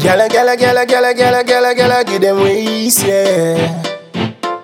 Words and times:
Gala, 0.00 0.28
gala, 0.28 0.56
gala, 0.56 0.84
gala, 0.86 1.12
gala, 1.14 1.44
gala, 1.44 1.74
gala, 1.74 2.04
give 2.04 2.22
them 2.22 2.40
waist, 2.40 3.04
yeah. 3.04 3.82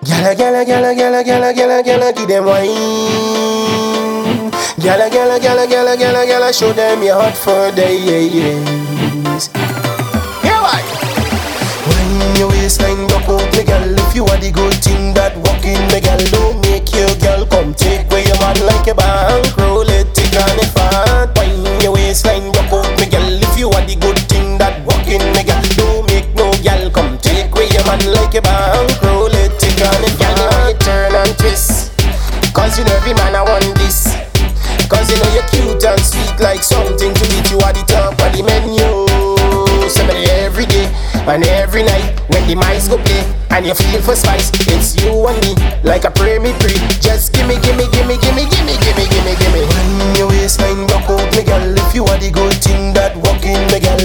Gala, 0.03 0.33
gala, 0.35 0.65
gala, 0.65 0.93
gala, 0.95 1.23
gala, 1.23 1.53
gala, 1.53 1.83
gala, 1.83 2.11
give 2.11 2.27
them 2.27 2.45
wine. 2.45 4.49
Gala, 4.81 5.09
gala, 5.13 5.39
gala, 5.39 5.67
gala, 5.67 5.95
gala, 5.95 6.25
gala, 6.25 6.51
show 6.51 6.73
them 6.73 7.03
your 7.03 7.21
hot 7.21 7.37
for 7.37 7.71
days. 7.71 9.49
Yeah, 10.41 10.59
why? 10.65 10.81
When 11.85 12.35
your 12.35 12.49
waistline 12.49 13.05
rock 13.13 13.29
out, 13.29 13.53
girl, 13.53 13.93
if 13.93 14.15
you 14.15 14.25
are 14.25 14.37
the 14.41 14.49
good 14.51 14.66
cause 32.57 32.79
you 32.79 32.83
know 32.85 32.97
every 32.97 33.13
man 33.13 33.37
I 33.37 33.45
want 33.45 33.69
this. 33.77 34.09
Cause 34.89 35.05
you 35.13 35.17
know 35.21 35.29
you're 35.37 35.45
cute 35.53 35.85
and 35.85 36.01
sweet 36.01 36.33
like 36.41 36.63
something 36.65 37.13
to 37.13 37.23
eat 37.37 37.47
you 37.53 37.61
at 37.61 37.77
the 37.77 37.85
top 37.85 38.17
of 38.17 38.29
the 38.33 38.41
menu. 38.41 39.05
Somebody 39.87 40.25
every 40.41 40.65
day 40.65 40.89
and 41.29 41.45
every 41.61 41.83
night 41.83 42.17
when 42.33 42.41
the 42.49 42.55
mice 42.55 42.87
go 42.87 42.97
play 42.97 43.23
and 43.51 43.65
you 43.65 43.73
feel 43.73 44.01
for 44.01 44.15
spice, 44.15 44.51
it's 44.67 44.97
you 44.99 45.13
and 45.27 45.37
me 45.45 45.55
like 45.83 46.03
a 46.03 46.11
pray 46.11 46.39
me 46.39 46.51
pre. 46.59 46.73
Just 46.99 47.31
gimme, 47.33 47.55
gimme, 47.61 47.85
gimme, 47.93 48.17
gimme, 48.19 48.43
gimme, 48.49 48.75
gimme, 48.83 49.05
gimme, 49.07 49.33
gimme. 49.39 49.61
When 49.63 50.15
your 50.17 50.27
waistline 50.27 50.83
rock 50.91 51.07
out, 51.09 51.29
me 51.35 51.43
girl, 51.43 51.63
if 51.63 51.95
you 51.95 52.03
are 52.05 52.19
the 52.19 52.31
good 52.31 52.53
thing 52.59 52.93
that 52.93 53.15
walking, 53.15 53.57
me 53.71 53.79
girl, 53.79 54.01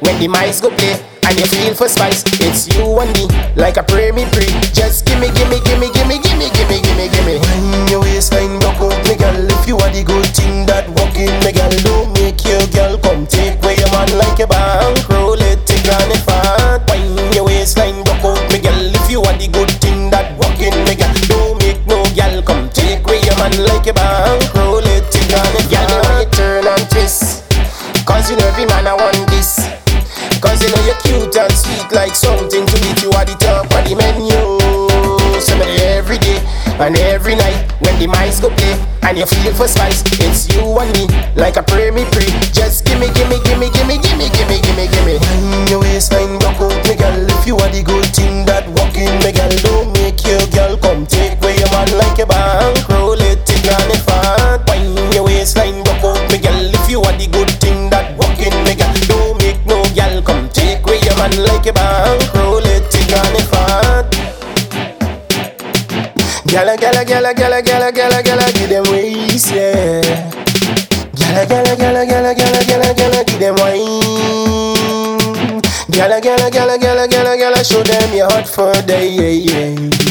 when 0.00 0.18
the 0.18 0.28
mice 0.28 0.60
go 0.60 0.70
play 0.70 0.96
and 1.28 1.38
you 1.38 1.46
feel 1.46 1.74
for 1.74 1.88
spice, 1.88 2.24
it's 2.40 2.66
you 2.74 2.98
and 2.98 3.12
me 3.14 3.28
like 3.54 3.76
a 3.76 3.82
pray 3.84 4.10
me 4.10 4.24
pre. 4.32 4.48
Just 4.72 5.06
gimme, 5.06 5.28
gimme, 5.36 5.60
gimme, 5.62 5.88
gimme, 5.92 6.16
gimme, 6.18 6.48
gimme, 6.50 6.76
gimme, 6.80 7.06
gimme. 7.12 7.34
When 7.38 7.88
your 7.88 8.00
waistline 8.00 8.58
rock 8.64 8.80
out, 8.80 8.96
me 9.06 9.14
girl, 9.16 9.36
if 9.36 9.68
you 9.68 9.76
are 9.76 9.92
the 9.92 10.02
good 10.02 10.26
thing 10.34 10.66
that 10.66 10.88
walking, 10.96 11.30
me 11.44 11.52
girl, 11.52 11.70
don't 11.84 12.08
make 12.18 12.40
your 12.48 12.64
girl 12.72 12.96
come 12.98 13.26
take 13.26 13.60
away 13.62 13.76
your 13.76 13.90
man 13.92 14.08
like 14.16 14.40
a 14.40 14.46
bank, 14.48 15.04
roll 15.12 15.38
it, 15.38 15.60
take 15.68 15.86
on 15.92 16.08
it 16.10 16.22
fat. 16.24 16.82
When 16.88 17.04
your 17.36 17.44
waistline 17.44 18.00
rock 18.08 18.24
out, 18.24 18.40
me 18.50 18.58
girl, 18.58 18.80
if 18.80 19.06
you 19.12 19.20
are 19.22 19.36
the 19.36 19.46
good 19.52 19.70
thing 19.84 20.08
that 20.10 20.32
walking, 20.40 20.74
me 20.88 20.96
girl, 20.96 21.14
don't 21.28 21.60
make 21.60 21.84
no 21.86 22.00
girl 22.16 22.40
come 22.42 22.66
take 22.72 23.04
away 23.04 23.20
your 23.22 23.36
man 23.36 23.52
like 23.68 23.86
a 23.86 23.92
bank, 23.92 24.48
roll 24.56 24.82
it, 24.82 25.04
take 25.12 25.30
on 25.36 25.46
it 25.54 25.68
fat. 25.68 25.86
Girl, 25.86 26.24
you 26.24 26.26
turn 26.32 26.64
and 26.66 26.84
twist, 26.90 27.44
cause 28.08 28.32
you 28.32 28.40
know 28.40 28.48
every 28.48 28.64
man 28.66 28.88
I 28.88 28.96
want. 28.96 29.19
Cause 30.40 30.62
you 30.62 30.68
know 30.74 30.82
you're 30.86 30.96
cute 31.04 31.36
and 31.36 31.52
sweet 31.52 31.92
like 31.92 32.14
something 32.14 32.64
to 32.64 32.76
eat 32.88 33.02
you 33.02 33.12
at 33.12 33.28
the 33.28 33.36
top 33.38 33.68
of 33.68 33.82
the 33.84 33.94
menu. 33.94 34.32
Somebody 35.40 35.72
every 35.84 36.18
day 36.18 36.40
and 36.80 36.96
every 36.96 37.34
night 37.34 37.72
when 37.80 37.98
the 37.98 38.06
mice 38.06 38.40
go 38.40 38.48
play 38.48 38.76
and 39.02 39.18
you 39.18 39.26
feel 39.26 39.52
for 39.54 39.68
spice, 39.68 40.02
it's 40.20 40.48
you 40.54 40.62
and 40.78 40.92
me 40.96 41.06
like 41.36 41.56
a 41.56 41.62
pray 41.62 41.90
me 41.90 42.04
pray. 42.12 42.28
Just 42.52 42.89
Gala, 66.50 66.76
gala, 66.76 67.04
gala, 67.04 67.32
gala, 67.32 67.62
gala, 67.62 67.92
gala, 67.92 68.22
gala, 68.22 68.52
give 68.52 68.68
them 68.70 68.84
waist, 68.90 69.52
yeah. 69.54 70.02
Gala, 71.14 71.46
gala, 71.46 71.76
gala, 71.76 72.04
gala, 72.04 72.34
gala, 72.34 72.64
gala, 72.66 72.94
gala, 72.94 73.24
give 73.24 73.38
them 73.38 73.54
wine. 73.62 74.90
Gala, 75.90 76.20
gala, 76.20 76.50
gala, 76.50 76.76
gala, 76.76 77.06
gala, 77.06 77.36
gala, 77.36 77.64
show 77.64 77.82
them 77.84 78.14
your 78.14 78.26
hot 78.26 78.48
for 78.48 78.72
days. 78.82 80.09